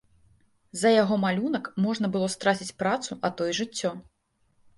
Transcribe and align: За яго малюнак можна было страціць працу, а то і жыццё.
За 0.83 0.89
яго 0.93 1.17
малюнак 1.25 1.69
можна 1.85 2.09
было 2.15 2.31
страціць 2.37 2.71
працу, 2.81 3.11
а 3.27 3.33
то 3.37 3.41
і 3.53 3.55
жыццё. 3.61 3.95